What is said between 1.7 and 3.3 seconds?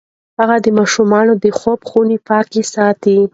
خونې پاکې ساتي.